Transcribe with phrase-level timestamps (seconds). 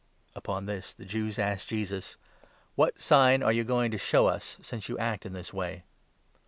[0.35, 4.57] Upon this the Jews asked Jesus: 18" What sign are you going to show us,
[4.63, 5.83] since you act in this way